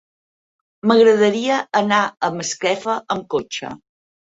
[0.91, 3.75] M'agradaria anar a Masquefa amb cotxe.